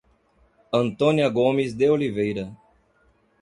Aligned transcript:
Antônia 0.73 1.29
Gomes 1.29 1.75
de 1.75 1.87
Oliveira 1.87 2.57